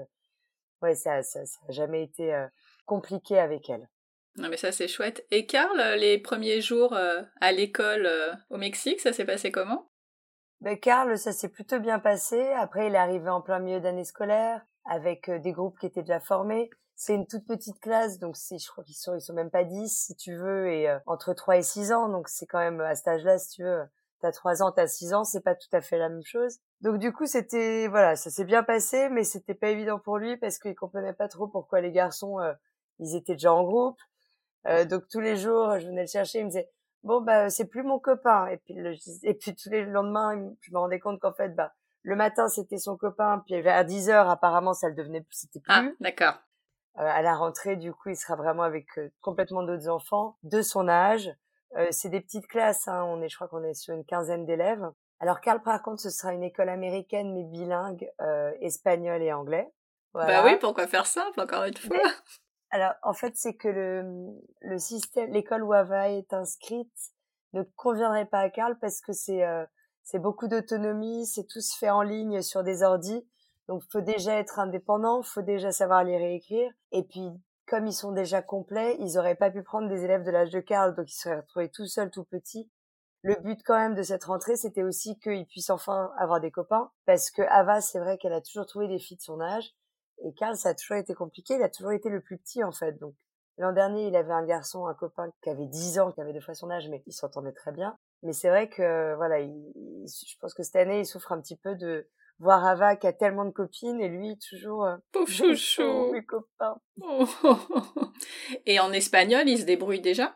ouais, 0.81 0.95
ça, 0.95 1.21
ça, 1.23 1.45
ça 1.45 1.59
jamais 1.69 2.03
été 2.03 2.33
euh, 2.33 2.47
compliqué 2.85 3.37
avec 3.37 3.69
elle. 3.69 3.89
Non 4.37 4.47
mais 4.49 4.57
ça 4.57 4.71
c'est 4.71 4.87
chouette. 4.87 5.25
Et 5.29 5.45
Karl, 5.45 5.77
les 5.97 6.17
premiers 6.17 6.61
jours 6.61 6.93
euh, 6.93 7.21
à 7.41 7.51
l'école 7.51 8.09
au 8.49 8.57
Mexique, 8.57 9.01
ça 9.01 9.11
s'est 9.11 9.25
passé 9.25 9.51
comment? 9.51 9.89
Ben, 10.61 10.79
Karl, 10.79 11.17
ça 11.17 11.33
s'est 11.33 11.49
plutôt 11.49 11.79
bien 11.79 11.99
passé. 11.99 12.39
Après, 12.53 12.87
il 12.87 12.93
est 12.93 12.97
arrivé 12.97 13.29
en 13.29 13.41
plein 13.41 13.59
milieu 13.59 13.81
d'année 13.81 14.05
scolaire 14.05 14.61
avec 14.85 15.29
des 15.29 15.51
groupes 15.51 15.77
qui 15.79 15.87
étaient 15.87 16.03
déjà 16.03 16.19
formés. 16.19 16.69
C'est 16.95 17.15
une 17.15 17.25
toute 17.25 17.47
petite 17.47 17.79
classe, 17.79 18.19
donc 18.19 18.37
c'est, 18.37 18.59
je 18.59 18.67
crois 18.69 18.83
qu'ils 18.83 18.95
sont, 18.95 19.15
ils 19.15 19.21
sont 19.21 19.33
même 19.33 19.49
pas 19.49 19.63
10 19.63 19.89
si 19.89 20.15
tu 20.15 20.35
veux, 20.35 20.71
et 20.71 20.87
entre 21.07 21.33
3 21.33 21.57
et 21.57 21.63
6 21.63 21.91
ans, 21.91 22.09
donc 22.09 22.27
c'est 22.29 22.45
quand 22.45 22.59
même 22.59 22.79
à 22.79 22.93
cet 22.93 23.07
âge-là, 23.07 23.39
si 23.39 23.49
tu 23.55 23.63
veux, 23.63 23.81
t'as 24.21 24.31
trois 24.31 24.61
ans, 24.61 24.71
t'as 24.71 24.87
six 24.87 25.13
ans, 25.13 25.23
c'est 25.23 25.41
pas 25.41 25.55
tout 25.55 25.67
à 25.73 25.81
fait 25.81 25.97
la 25.97 26.09
même 26.09 26.23
chose. 26.23 26.59
Donc 26.81 26.97
du 26.97 27.11
coup, 27.11 27.25
c'était 27.25 27.87
voilà, 27.87 28.15
ça 28.15 28.29
s'est 28.29 28.45
bien 28.45 28.63
passé, 28.63 29.09
mais 29.09 29.23
c'était 29.23 29.55
pas 29.55 29.69
évident 29.69 29.99
pour 29.99 30.17
lui 30.17 30.37
parce 30.37 30.59
qu'il 30.59 30.75
comprenait 30.75 31.13
pas 31.13 31.27
trop 31.27 31.47
pourquoi 31.47 31.81
les 31.81 31.91
garçons, 31.91 32.39
euh, 32.39 32.53
ils 32.99 33.15
étaient 33.15 33.33
déjà 33.33 33.53
en 33.53 33.63
groupe. 33.63 33.99
Euh, 34.67 34.85
donc 34.85 35.07
tous 35.09 35.19
les 35.19 35.35
jours, 35.37 35.79
je 35.79 35.87
venais 35.87 36.01
le 36.01 36.07
chercher, 36.07 36.39
il 36.39 36.45
me 36.45 36.49
disait 36.49 36.69
bon 37.03 37.21
bah 37.21 37.49
c'est 37.49 37.65
plus 37.65 37.83
mon 37.83 37.99
copain. 37.99 38.47
Et 38.47 38.57
puis 38.57 38.73
le, 38.75 38.93
et 39.23 39.33
puis 39.33 39.55
tous 39.55 39.69
les 39.69 39.83
lendemains, 39.85 40.53
je 40.61 40.71
me 40.71 40.77
rendais 40.77 40.99
compte 40.99 41.19
qu'en 41.19 41.33
fait 41.33 41.49
bah 41.49 41.73
le 42.03 42.15
matin 42.15 42.47
c'était 42.47 42.77
son 42.77 42.95
copain, 42.97 43.43
puis 43.45 43.59
vers 43.61 43.83
10 43.83 44.09
heures 44.09 44.29
apparemment 44.29 44.73
ça 44.73 44.87
le 44.87 44.95
devenait, 44.95 45.25
c'était 45.31 45.61
ah, 45.67 45.81
plus. 45.81 45.89
Ah 45.89 45.95
d'accord. 45.99 46.33
Euh, 46.97 47.03
à 47.03 47.21
la 47.21 47.35
rentrée, 47.35 47.77
du 47.77 47.93
coup, 47.93 48.09
il 48.09 48.17
sera 48.17 48.35
vraiment 48.35 48.63
avec 48.63 48.85
complètement 49.21 49.63
d'autres 49.63 49.87
enfants 49.87 50.37
de 50.43 50.61
son 50.61 50.89
âge. 50.89 51.31
Euh, 51.77 51.87
c'est 51.91 52.09
des 52.09 52.21
petites 52.21 52.47
classes, 52.47 52.87
hein. 52.87 53.03
on 53.05 53.21
est, 53.21 53.29
je 53.29 53.35
crois 53.35 53.47
qu'on 53.47 53.63
est 53.63 53.73
sur 53.73 53.93
une 53.93 54.05
quinzaine 54.05 54.45
d'élèves. 54.45 54.91
Alors 55.19 55.39
Carl, 55.39 55.61
par 55.61 55.81
contre, 55.83 56.01
ce 56.01 56.09
sera 56.09 56.33
une 56.33 56.43
école 56.43 56.69
américaine 56.69 57.33
mais 57.33 57.43
bilingue, 57.43 58.09
euh, 58.21 58.51
espagnol 58.59 59.21
et 59.21 59.31
anglais. 59.31 59.71
Bah 60.13 60.43
oui, 60.43 60.57
pourquoi 60.59 60.87
faire 60.87 61.05
simple 61.05 61.39
encore 61.39 61.63
une 61.63 61.77
fois? 61.77 61.97
Alors 62.71 62.93
en 63.03 63.13
fait, 63.13 63.33
c'est 63.35 63.55
que 63.55 63.67
le, 63.67 64.33
le 64.61 64.77
système, 64.77 65.31
l'école 65.31 65.63
où 65.63 65.73
Ava 65.73 66.09
est 66.09 66.33
inscrite 66.33 66.91
ne 67.53 67.63
conviendrait 67.75 68.25
pas 68.25 68.39
à 68.39 68.49
Carl 68.49 68.77
parce 68.79 69.01
que 69.01 69.13
c'est 69.13 69.43
euh, 69.45 69.65
c'est 70.03 70.19
beaucoup 70.19 70.47
d'autonomie, 70.47 71.25
c'est 71.25 71.45
tout 71.45 71.61
se 71.61 71.77
fait 71.77 71.89
en 71.89 72.01
ligne 72.01 72.41
sur 72.41 72.63
des 72.63 72.83
ordis. 72.83 73.25
Donc 73.67 73.83
faut 73.91 74.01
déjà 74.01 74.35
être 74.35 74.59
indépendant, 74.59 75.21
faut 75.21 75.41
déjà 75.41 75.71
savoir 75.71 76.03
lire 76.03 76.19
et 76.19 76.35
écrire. 76.35 76.71
Et 76.91 77.03
puis 77.03 77.29
comme 77.71 77.87
ils 77.87 77.93
sont 77.93 78.11
déjà 78.11 78.41
complets, 78.41 78.97
ils 78.99 79.17
auraient 79.17 79.35
pas 79.35 79.49
pu 79.49 79.63
prendre 79.63 79.87
des 79.87 80.03
élèves 80.03 80.25
de 80.25 80.29
l'âge 80.29 80.49
de 80.49 80.59
Karl, 80.59 80.93
donc 80.93 81.09
ils 81.09 81.15
se 81.15 81.21
seraient 81.21 81.39
retrouvés 81.39 81.69
tout 81.69 81.87
seuls, 81.87 82.11
tout 82.11 82.25
petits. 82.25 82.69
Le 83.21 83.35
but 83.35 83.61
quand 83.63 83.77
même 83.77 83.95
de 83.95 84.03
cette 84.03 84.25
rentrée, 84.25 84.57
c'était 84.57 84.83
aussi 84.83 85.17
qu'ils 85.19 85.47
puissent 85.47 85.69
enfin 85.69 86.11
avoir 86.17 86.41
des 86.41 86.51
copains, 86.51 86.91
parce 87.05 87.31
que 87.31 87.41
Ava, 87.43 87.79
c'est 87.79 87.99
vrai 87.99 88.17
qu'elle 88.17 88.33
a 88.33 88.41
toujours 88.41 88.65
trouvé 88.65 88.89
des 88.89 88.99
filles 88.99 89.15
de 89.15 89.21
son 89.21 89.39
âge, 89.39 89.73
et 90.25 90.33
Karl, 90.33 90.57
ça 90.57 90.69
a 90.69 90.75
toujours 90.75 90.97
été 90.97 91.13
compliqué, 91.13 91.55
il 91.55 91.63
a 91.63 91.69
toujours 91.69 91.93
été 91.93 92.09
le 92.09 92.19
plus 92.19 92.37
petit 92.37 92.61
en 92.61 92.73
fait. 92.73 92.99
Donc 92.99 93.15
l'an 93.57 93.71
dernier, 93.71 94.07
il 94.07 94.17
avait 94.17 94.33
un 94.33 94.45
garçon, 94.45 94.87
un 94.87 94.93
copain 94.93 95.31
qui 95.41 95.49
avait 95.49 95.65
10 95.65 95.99
ans, 95.99 96.11
qui 96.11 96.19
avait 96.19 96.33
deux 96.33 96.41
fois 96.41 96.53
son 96.53 96.69
âge, 96.71 96.89
mais 96.89 97.01
il 97.07 97.13
s'entendait 97.13 97.53
très 97.53 97.71
bien. 97.71 97.97
Mais 98.21 98.33
c'est 98.33 98.49
vrai 98.49 98.67
que 98.67 99.15
voilà, 99.15 99.39
je 99.39 100.37
pense 100.41 100.53
que 100.53 100.63
cette 100.63 100.75
année, 100.75 100.99
il 100.99 101.05
souffre 101.05 101.31
un 101.31 101.39
petit 101.39 101.55
peu 101.55 101.75
de 101.75 102.05
voir 102.41 102.65
Ava 102.65 102.95
qui 102.95 103.07
a 103.07 103.13
tellement 103.13 103.45
de 103.45 103.51
copines 103.51 104.01
et 104.01 104.09
lui 104.09 104.37
toujours 104.37 104.85
euh, 104.85 104.97
pauvre 105.11 105.27
chouchou, 105.31 106.11
mes 106.11 106.25
copains. 106.25 106.81
Et 108.65 108.79
en 108.79 108.91
espagnol, 108.91 109.47
il 109.47 109.59
se 109.59 109.65
débrouille 109.65 110.01
déjà? 110.01 110.35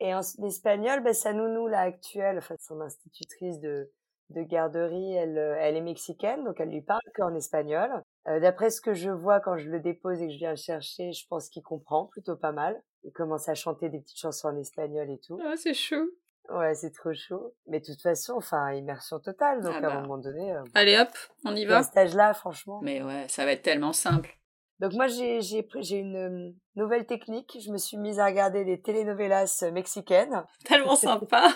Et 0.00 0.14
en 0.14 0.20
espagnol, 0.20 1.02
ben, 1.02 1.12
sa 1.12 1.32
nounou 1.32 1.66
là 1.66 1.80
actuelle, 1.80 2.38
enfin 2.38 2.54
son 2.58 2.80
institutrice 2.80 3.58
de 3.60 3.90
de 4.30 4.42
garderie, 4.42 5.14
elle, 5.14 5.38
euh, 5.38 5.56
elle 5.58 5.76
est 5.76 5.80
mexicaine, 5.80 6.44
donc 6.44 6.60
elle 6.60 6.68
lui 6.68 6.82
parle 6.82 7.00
qu'en 7.14 7.34
espagnol. 7.34 8.02
Euh, 8.28 8.40
D'après 8.40 8.70
ce 8.70 8.80
que 8.80 8.92
je 8.92 9.10
vois 9.10 9.40
quand 9.40 9.56
je 9.56 9.70
le 9.70 9.80
dépose 9.80 10.20
et 10.20 10.26
que 10.26 10.32
je 10.32 10.38
viens 10.38 10.50
le 10.50 10.56
chercher, 10.56 11.12
je 11.12 11.26
pense 11.28 11.48
qu'il 11.48 11.62
comprend 11.62 12.06
plutôt 12.06 12.36
pas 12.36 12.52
mal. 12.52 12.80
Il 13.04 13.12
commence 13.12 13.48
à 13.48 13.54
chanter 13.54 13.88
des 13.88 14.00
petites 14.00 14.18
chansons 14.18 14.48
en 14.48 14.56
espagnol 14.58 15.10
et 15.10 15.18
tout. 15.18 15.40
Ah, 15.42 15.54
c'est 15.56 15.74
chou. 15.74 16.10
Ouais, 16.50 16.74
c'est 16.74 16.92
trop 16.92 17.12
chaud. 17.12 17.54
Mais 17.66 17.80
de 17.80 17.84
toute 17.84 18.00
façon, 18.00 18.34
enfin, 18.36 18.72
immersion 18.72 19.20
totale. 19.20 19.62
Donc, 19.62 19.74
ah 19.74 19.86
à 19.86 19.90
un 19.90 19.94
bah. 19.94 20.00
moment 20.00 20.18
donné. 20.18 20.52
Euh, 20.52 20.62
Allez 20.74 20.98
hop, 20.98 21.10
on 21.44 21.54
y 21.54 21.64
va. 21.66 21.78
À 21.78 21.82
cet 21.82 21.96
âge-là, 21.96 22.32
franchement. 22.34 22.80
Mais 22.82 23.02
ouais, 23.02 23.26
ça 23.28 23.44
va 23.44 23.52
être 23.52 23.62
tellement 23.62 23.92
simple. 23.92 24.34
Donc, 24.80 24.92
moi, 24.94 25.08
j'ai, 25.08 25.42
j'ai, 25.42 25.66
j'ai 25.80 25.96
une 25.96 26.16
euh, 26.16 26.50
nouvelle 26.76 27.04
technique. 27.04 27.58
Je 27.60 27.70
me 27.70 27.78
suis 27.78 27.96
mise 27.96 28.18
à 28.20 28.26
regarder 28.26 28.64
des 28.64 28.80
telenovelas 28.80 29.64
mexicaines. 29.72 30.44
Tellement 30.64 30.96
sympa. 30.96 31.48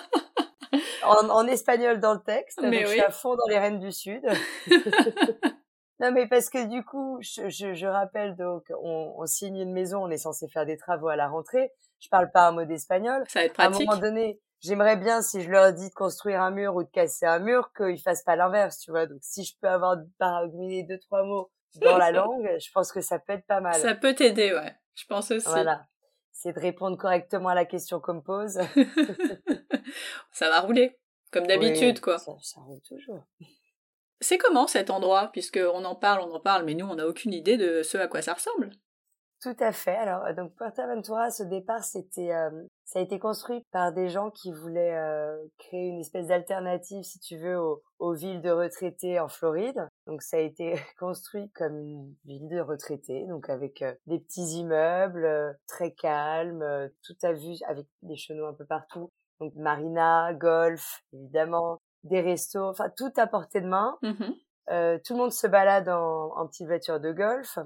en, 1.04 1.30
en, 1.30 1.46
espagnol 1.46 2.00
dans 2.00 2.14
le 2.14 2.20
texte. 2.20 2.58
Mais 2.62 2.70
donc, 2.70 2.80
oui. 2.80 2.86
je 2.86 2.90
suis 2.90 3.00
à 3.00 3.10
fond 3.10 3.36
dans 3.36 3.46
les 3.48 3.58
Reines 3.58 3.78
du 3.78 3.92
Sud. 3.92 4.22
non, 6.02 6.10
mais 6.10 6.26
parce 6.26 6.50
que 6.50 6.66
du 6.66 6.84
coup, 6.84 7.18
je, 7.20 7.48
je, 7.48 7.74
je 7.74 7.86
rappelle, 7.86 8.34
donc, 8.34 8.64
on, 8.82 9.14
on 9.16 9.26
signe 9.26 9.56
une 9.56 9.72
maison, 9.72 10.02
on 10.02 10.10
est 10.10 10.18
censé 10.18 10.48
faire 10.48 10.66
des 10.66 10.76
travaux 10.76 11.06
à 11.06 11.14
la 11.14 11.28
rentrée. 11.28 11.70
Je 12.00 12.08
parle 12.08 12.28
pas 12.32 12.48
un 12.48 12.50
mot 12.50 12.64
d'espagnol. 12.64 13.22
Ça 13.28 13.38
va 13.38 13.44
être 13.46 13.52
pratique. 13.52 13.88
À 13.88 13.92
un 13.92 13.94
moment 13.94 14.00
donné, 14.00 14.40
j'aimerais 14.58 14.96
bien 14.96 15.22
si 15.22 15.42
je 15.42 15.48
leur 15.48 15.72
dis 15.72 15.88
de 15.88 15.94
construire 15.94 16.42
un 16.42 16.50
mur 16.50 16.74
ou 16.74 16.82
de 16.82 16.90
casser 16.90 17.26
un 17.26 17.38
mur 17.38 17.70
qu'ils 17.76 18.00
fassent 18.00 18.24
pas 18.24 18.34
l'inverse, 18.34 18.78
tu 18.78 18.90
vois. 18.90 19.06
Donc 19.06 19.18
si 19.22 19.44
je 19.44 19.54
peux 19.60 19.68
avoir 19.68 19.96
paragouiner 20.18 20.82
deux 20.82 20.98
trois 20.98 21.22
mots 21.22 21.52
dans 21.76 21.96
la 21.98 22.10
langue, 22.12 22.50
je 22.58 22.70
pense 22.72 22.90
que 22.90 23.00
ça 23.00 23.20
peut 23.20 23.34
être 23.34 23.46
pas 23.46 23.60
mal. 23.60 23.74
Ça 23.74 23.94
peut 23.94 24.14
t'aider, 24.14 24.52
ouais. 24.52 24.74
Je 24.96 25.04
pense 25.06 25.30
aussi. 25.30 25.46
Voilà. 25.46 25.86
C'est 26.32 26.52
de 26.52 26.60
répondre 26.60 26.98
correctement 26.98 27.50
à 27.50 27.54
la 27.54 27.64
question 27.64 28.00
qu'on 28.00 28.14
me 28.14 28.20
pose. 28.20 28.58
ça 30.32 30.48
va 30.48 30.60
rouler, 30.60 30.98
comme 31.30 31.46
d'habitude, 31.46 32.00
quoi. 32.00 32.18
Ça, 32.18 32.32
ça 32.42 32.60
roule 32.60 32.80
toujours. 32.80 33.24
C'est 34.22 34.38
comment 34.38 34.66
cet 34.66 34.88
endroit? 34.88 35.30
Puisque 35.32 35.60
on 35.74 35.84
en 35.84 35.94
parle, 35.94 36.22
on 36.22 36.34
en 36.34 36.40
parle, 36.40 36.64
mais 36.64 36.74
nous, 36.74 36.86
on 36.86 36.94
n'a 36.94 37.06
aucune 37.06 37.34
idée 37.34 37.56
de 37.56 37.82
ce 37.82 37.98
à 37.98 38.06
quoi 38.06 38.22
ça 38.22 38.34
ressemble. 38.34 38.70
Tout 39.42 39.56
à 39.58 39.72
fait. 39.72 39.96
Alors, 39.96 40.24
euh, 40.24 40.34
donc 40.34 40.54
Puerto 40.54 40.82
Aventura, 40.82 41.26
au 41.40 41.44
départ, 41.46 41.82
euh, 41.96 42.50
ça 42.84 42.98
a 43.00 43.02
été 43.02 43.18
construit 43.18 43.64
par 43.72 43.92
des 43.92 44.08
gens 44.08 44.30
qui 44.30 44.52
voulaient 44.52 44.94
euh, 44.94 45.36
créer 45.58 45.88
une 45.88 45.98
espèce 45.98 46.28
d'alternative, 46.28 47.02
si 47.02 47.18
tu 47.18 47.36
veux, 47.38 47.58
aux, 47.58 47.82
aux, 47.98 48.14
villes 48.14 48.40
de 48.40 48.50
retraités 48.50 49.18
en 49.18 49.26
Floride. 49.26 49.88
Donc, 50.06 50.22
ça 50.22 50.36
a 50.36 50.40
été 50.40 50.74
construit 51.00 51.50
comme 51.56 51.76
une 51.76 52.14
ville 52.24 52.48
de 52.50 52.60
retraités, 52.60 53.26
donc 53.26 53.50
avec 53.50 53.84
des 54.06 54.20
petits 54.20 54.58
immeubles 54.58 55.58
très 55.66 55.90
calmes, 55.90 56.88
tout 57.02 57.16
à 57.24 57.32
vue, 57.32 57.56
avec 57.66 57.88
des 58.02 58.16
chenaux 58.16 58.46
un 58.46 58.54
peu 58.54 58.64
partout. 58.64 59.10
Donc, 59.40 59.56
marina, 59.56 60.32
golf, 60.34 61.02
évidemment, 61.12 61.80
des 62.04 62.20
restos, 62.20 62.68
enfin 62.68 62.90
tout 62.96 63.12
à 63.16 63.26
portée 63.26 63.60
de 63.60 63.68
main. 63.68 63.98
Mmh 64.02 64.32
tout 65.04 65.12
le 65.12 65.16
monde 65.16 65.32
se 65.32 65.46
balade 65.46 65.88
en, 65.88 66.32
en 66.34 66.46
petite 66.46 66.66
voiture 66.66 66.98
de 66.98 67.12
golf. 67.12 67.58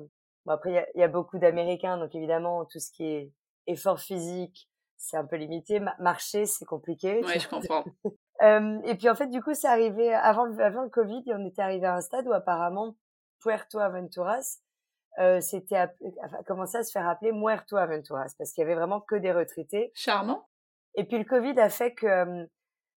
Bon, 0.44 0.52
après, 0.52 0.70
il 0.70 0.74
y 0.74 0.78
a, 0.78 0.86
y 0.94 1.02
a, 1.02 1.08
beaucoup 1.08 1.38
d'Américains, 1.38 1.98
donc 1.98 2.14
évidemment, 2.14 2.64
tout 2.64 2.80
ce 2.80 2.90
qui 2.90 3.04
est 3.04 3.32
effort 3.66 4.00
physique, 4.00 4.68
c'est 4.96 5.16
un 5.16 5.24
peu 5.24 5.36
limité. 5.36 5.80
marcher, 5.98 6.46
c'est 6.46 6.64
compliqué. 6.64 7.20
Oui, 7.24 7.38
je 7.38 7.48
comprends. 7.48 7.84
euh, 8.42 8.80
et 8.84 8.94
puis, 8.94 9.08
en 9.08 9.14
fait, 9.14 9.28
du 9.28 9.42
coup, 9.42 9.54
c'est 9.54 9.68
arrivé 9.68 10.12
avant 10.14 10.44
le, 10.44 10.58
avant 10.62 10.82
le 10.82 10.88
Covid, 10.88 11.24
on 11.28 11.44
était 11.46 11.62
arrivé 11.62 11.86
à 11.86 11.94
un 11.94 12.00
stade 12.00 12.26
où 12.26 12.32
apparemment, 12.32 12.96
Puerto 13.40 13.78
Aventuras, 13.78 14.58
euh, 15.18 15.40
c'était 15.40 15.76
a 15.76 15.88
commencé 16.46 16.78
à 16.78 16.82
se 16.82 16.90
faire 16.90 17.08
appeler 17.08 17.32
Muerto 17.32 17.76
Aventuras, 17.76 18.34
parce 18.38 18.52
qu'il 18.52 18.62
y 18.62 18.64
avait 18.64 18.74
vraiment 18.74 19.00
que 19.00 19.16
des 19.16 19.32
retraités. 19.32 19.92
Charmant. 19.94 20.46
Et 20.94 21.04
puis, 21.04 21.18
le 21.18 21.24
Covid 21.24 21.58
a 21.60 21.68
fait 21.68 21.94
que, 21.94 22.06
euh, 22.06 22.46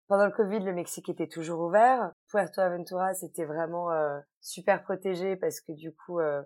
pendant 0.08 0.26
le 0.26 0.32
Covid, 0.32 0.60
le 0.60 0.72
Mexique 0.72 1.08
était 1.08 1.28
toujours 1.28 1.60
ouvert. 1.60 2.12
Puerto 2.28 2.60
Aventuras 2.60 3.18
était 3.22 3.44
vraiment 3.44 3.90
euh, 3.90 4.18
super 4.40 4.82
protégé 4.82 5.36
parce 5.36 5.60
que 5.60 5.72
du 5.72 5.92
coup, 5.92 6.20
euh, 6.20 6.42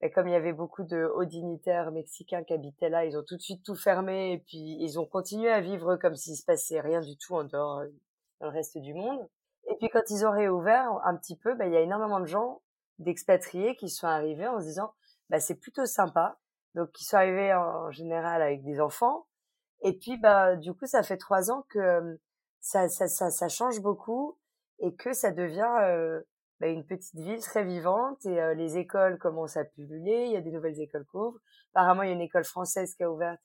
et 0.00 0.10
comme 0.10 0.28
il 0.28 0.32
y 0.32 0.36
avait 0.36 0.52
beaucoup 0.52 0.84
de 0.84 1.04
hauts 1.04 1.24
dignitaires 1.24 1.90
mexicains 1.90 2.44
qui 2.44 2.52
habitaient 2.52 2.88
là, 2.88 3.04
ils 3.04 3.16
ont 3.16 3.24
tout 3.26 3.36
de 3.36 3.42
suite 3.42 3.64
tout 3.64 3.74
fermé 3.74 4.32
et 4.32 4.38
puis 4.38 4.76
ils 4.80 4.98
ont 5.00 5.06
continué 5.06 5.50
à 5.50 5.60
vivre 5.60 5.96
comme 5.96 6.14
s'il 6.14 6.36
se 6.36 6.44
passait 6.44 6.80
rien 6.80 7.00
du 7.00 7.16
tout 7.16 7.34
en 7.34 7.44
dehors 7.44 7.78
euh, 7.78 7.88
dans 8.40 8.46
le 8.46 8.52
reste 8.52 8.78
du 8.78 8.94
monde. 8.94 9.26
Et 9.70 9.76
puis 9.76 9.88
quand 9.88 10.08
ils 10.10 10.24
ont 10.24 10.30
réouvert 10.30 10.88
un 11.04 11.16
petit 11.16 11.36
peu, 11.36 11.54
bah, 11.54 11.66
il 11.66 11.72
y 11.72 11.76
a 11.76 11.80
énormément 11.80 12.20
de 12.20 12.26
gens 12.26 12.62
d'expatriés 12.98 13.76
qui 13.76 13.88
sont 13.88 14.06
arrivés 14.06 14.46
en 14.46 14.60
se 14.60 14.64
disant 14.64 14.92
bah, 15.30 15.40
c'est 15.40 15.56
plutôt 15.56 15.86
sympa. 15.86 16.38
Donc 16.74 16.90
ils 17.00 17.04
sont 17.04 17.16
arrivés 17.16 17.52
en 17.54 17.90
général 17.90 18.42
avec 18.42 18.62
des 18.64 18.80
enfants. 18.80 19.26
Et 19.82 19.96
puis 19.96 20.16
bah 20.18 20.56
du 20.56 20.74
coup 20.74 20.86
ça 20.86 21.02
fait 21.02 21.16
trois 21.16 21.50
ans 21.50 21.64
que 21.70 21.78
euh, 21.78 22.16
ça, 22.68 22.86
ça, 22.90 23.08
ça, 23.08 23.30
ça 23.30 23.48
change 23.48 23.80
beaucoup 23.80 24.36
et 24.80 24.94
que 24.94 25.14
ça 25.14 25.30
devient 25.30 25.74
euh, 25.84 26.20
bah, 26.60 26.66
une 26.66 26.84
petite 26.84 27.18
ville 27.18 27.40
très 27.40 27.64
vivante 27.64 28.26
et 28.26 28.38
euh, 28.38 28.52
les 28.52 28.76
écoles 28.76 29.16
commencent 29.18 29.56
à 29.56 29.64
pulluler, 29.64 30.26
il 30.26 30.32
y 30.32 30.36
a 30.36 30.42
des 30.42 30.50
nouvelles 30.50 30.78
écoles 30.78 31.06
qui 31.10 31.16
ouvrent. 31.16 31.38
Apparemment, 31.72 32.02
il 32.02 32.08
y 32.08 32.12
a 32.12 32.14
une 32.14 32.20
école 32.20 32.44
française 32.44 32.94
qui 32.94 33.02
a 33.04 33.10
ouvert. 33.10 33.38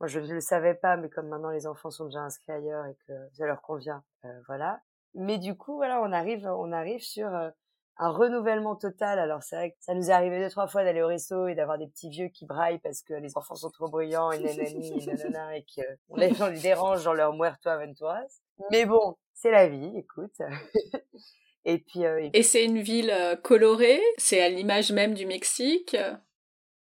Moi, 0.00 0.06
je 0.08 0.18
ne 0.18 0.32
le 0.32 0.40
savais 0.40 0.72
pas, 0.72 0.96
mais 0.96 1.10
comme 1.10 1.28
maintenant 1.28 1.50
les 1.50 1.66
enfants 1.66 1.90
sont 1.90 2.06
déjà 2.06 2.20
inscrits 2.20 2.52
ailleurs 2.52 2.86
et 2.86 2.96
que 3.06 3.12
ça 3.34 3.44
leur 3.44 3.60
convient, 3.60 4.02
euh, 4.24 4.40
voilà. 4.46 4.80
Mais 5.12 5.36
du 5.36 5.58
coup, 5.58 5.76
voilà, 5.76 6.00
on 6.00 6.10
arrive, 6.10 6.46
on 6.46 6.72
arrive 6.72 7.02
sur 7.02 7.28
euh, 7.28 7.50
un 8.00 8.10
renouvellement 8.10 8.76
total. 8.76 9.18
Alors 9.18 9.42
c'est 9.42 9.56
vrai 9.56 9.70
que 9.72 9.76
ça 9.80 9.94
nous 9.94 10.10
est 10.10 10.12
arrivé 10.12 10.40
deux 10.40 10.50
trois 10.50 10.66
fois 10.66 10.82
d'aller 10.82 11.02
au 11.02 11.06
resto 11.06 11.46
et 11.46 11.54
d'avoir 11.54 11.78
des 11.78 11.86
petits 11.86 12.08
vieux 12.08 12.28
qui 12.28 12.46
braillent 12.46 12.80
parce 12.80 13.02
que 13.02 13.14
les 13.14 13.36
enfants 13.36 13.54
sont 13.54 13.70
trop 13.70 13.88
bruyants 13.88 14.32
et 14.32 14.38
nanani 14.40 15.02
et 15.02 15.06
nanana 15.06 15.56
et 15.56 15.64
que 15.64 15.82
les 16.16 16.34
gens 16.34 16.48
les 16.48 16.60
dérangent 16.60 17.04
dans 17.04 17.12
leur 17.12 17.34
muerto 17.34 17.68
aventuras. 17.68 18.24
Mais 18.70 18.86
bon, 18.86 19.16
c'est 19.34 19.50
la 19.50 19.68
vie, 19.68 19.92
écoute. 19.96 20.36
Et 21.64 21.78
puis. 21.78 22.06
Euh, 22.06 22.28
et, 22.32 22.42
c'est 22.42 22.64
une 22.64 22.80
ville 22.80 23.10
euh, 23.10 23.36
colorée? 23.36 24.00
C'est 24.16 24.40
à 24.40 24.48
l'image 24.48 24.92
même 24.92 25.12
du 25.12 25.26
Mexique? 25.26 25.94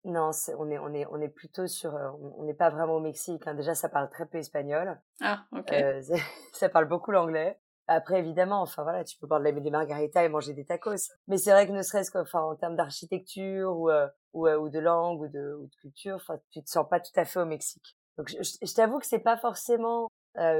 Non, 0.04 0.30
on 0.58 0.70
est 0.70 0.78
on 0.78 0.92
est 0.92 1.06
on 1.06 1.20
est 1.20 1.28
plutôt 1.28 1.66
sur. 1.66 1.94
Euh, 1.94 2.10
on 2.36 2.44
n'est 2.44 2.54
pas 2.54 2.70
vraiment 2.70 2.96
au 2.96 3.00
Mexique. 3.00 3.46
Hein. 3.46 3.54
Déjà, 3.54 3.74
ça 3.74 3.88
parle 3.88 4.10
très 4.10 4.26
peu 4.26 4.38
espagnol. 4.38 5.00
Ah, 5.22 5.44
ok. 5.52 5.72
ça 6.52 6.68
parle 6.68 6.86
beaucoup 6.88 7.10
l'anglais. 7.10 7.58
Après, 7.88 8.18
évidemment, 8.18 8.62
enfin 8.62 8.82
voilà, 8.82 9.04
tu 9.04 9.16
peux 9.18 9.26
boire 9.26 9.40
des 9.40 9.70
margaritas 9.70 10.24
et 10.24 10.28
manger 10.28 10.54
des 10.54 10.64
tacos. 10.64 11.12
Mais 11.28 11.38
c'est 11.38 11.52
vrai 11.52 11.66
que 11.66 11.72
ne 11.72 11.82
serait-ce 11.82 12.10
qu'enfin 12.10 12.40
en 12.40 12.56
termes 12.56 12.76
d'architecture 12.76 13.76
ou, 13.76 13.90
ou, 14.32 14.48
ou 14.48 14.68
de 14.68 14.78
langue 14.80 15.20
ou 15.20 15.28
de, 15.28 15.60
de 15.62 15.76
culture, 15.80 16.16
enfin, 16.16 16.38
tu 16.50 16.62
te 16.62 16.68
sens 16.68 16.88
pas 16.88 16.98
tout 16.98 17.12
à 17.14 17.24
fait 17.24 17.40
au 17.40 17.46
Mexique. 17.46 17.96
Donc, 18.18 18.28
je, 18.28 18.74
t'avoue 18.74 18.98
que 18.98 19.06
c'est 19.06 19.20
pas 19.20 19.36
forcément. 19.36 20.08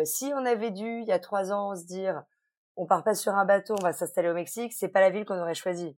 si 0.04 0.32
on 0.34 0.46
avait 0.46 0.70
dû 0.70 1.00
il 1.00 1.08
y 1.08 1.12
a 1.12 1.18
trois 1.18 1.52
ans 1.52 1.74
se 1.74 1.84
dire 1.84 2.22
on 2.76 2.86
part 2.86 3.02
pas 3.02 3.14
sur 3.14 3.34
un 3.34 3.44
bateau, 3.44 3.74
on 3.80 3.82
va 3.82 3.92
s'installer 3.92 4.28
au 4.28 4.34
Mexique, 4.34 4.72
c'est 4.72 4.88
pas 4.88 5.00
la 5.00 5.10
ville 5.10 5.24
qu'on 5.24 5.40
aurait 5.40 5.54
choisie. 5.54 5.96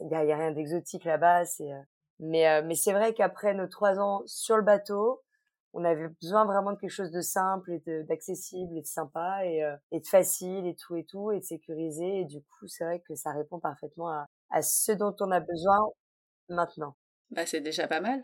Il 0.00 0.08
y, 0.10 0.14
a, 0.14 0.20
rien 0.20 0.50
d'exotique 0.50 1.04
là-bas, 1.04 1.44
c'est. 1.46 1.72
Euh, 1.72 1.80
mais 2.18 2.48
euh, 2.48 2.62
mais 2.64 2.74
c'est 2.74 2.92
vrai 2.92 3.14
qu'après 3.14 3.54
nos 3.54 3.66
trois 3.66 3.98
ans 3.98 4.22
sur 4.26 4.56
le 4.56 4.62
bateau, 4.62 5.22
on 5.76 5.84
avait 5.84 6.08
besoin 6.22 6.46
vraiment 6.46 6.72
de 6.72 6.78
quelque 6.78 6.90
chose 6.90 7.10
de 7.10 7.20
simple 7.20 7.72
et 7.72 8.02
d'accessible 8.04 8.76
et 8.76 8.80
de 8.80 8.86
sympa 8.86 9.44
et, 9.44 9.62
euh, 9.62 9.76
et 9.92 10.00
de 10.00 10.06
facile 10.06 10.66
et 10.66 10.74
tout 10.74 10.96
et 10.96 11.04
tout 11.04 11.30
et 11.32 11.40
de 11.40 11.44
sécurisé 11.44 12.20
et 12.20 12.24
du 12.24 12.40
coup 12.40 12.66
c'est 12.66 12.84
vrai 12.84 13.00
que 13.06 13.14
ça 13.14 13.32
répond 13.32 13.60
parfaitement 13.60 14.08
à, 14.08 14.26
à 14.50 14.62
ce 14.62 14.92
dont 14.92 15.14
on 15.20 15.30
a 15.30 15.40
besoin 15.40 15.78
maintenant. 16.48 16.96
Bah 17.30 17.46
c'est 17.46 17.60
déjà 17.60 17.86
pas 17.86 18.00
mal. 18.00 18.22